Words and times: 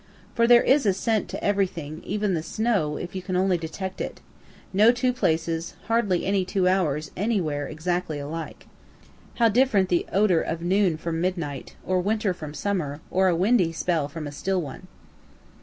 (For 0.33 0.47
there 0.47 0.63
is 0.63 0.87
a 0.87 0.93
scent 0.93 1.29
to 1.29 1.43
everything, 1.43 2.01
even 2.03 2.33
the 2.33 2.41
snow, 2.41 2.97
if 2.97 3.13
you 3.13 3.21
can 3.21 3.35
only 3.35 3.55
detect 3.55 4.01
it 4.01 4.19
no 4.73 4.91
two 4.91 5.13
places, 5.13 5.75
hardly 5.89 6.25
any 6.25 6.43
two 6.43 6.67
hours, 6.67 7.11
anywhere, 7.15 7.67
exactly 7.67 8.17
alike. 8.17 8.65
How 9.35 9.47
different 9.47 9.89
the 9.89 10.07
odor 10.11 10.41
of 10.41 10.63
noon 10.63 10.97
from 10.97 11.21
midnight, 11.21 11.75
or 11.85 12.01
winter 12.01 12.33
from 12.33 12.55
summer, 12.55 12.99
or 13.11 13.27
a 13.27 13.35
windy 13.35 13.71
spell 13.71 14.07
from 14.07 14.25
a 14.25 14.31
still 14.31 14.59
one.) 14.63 14.87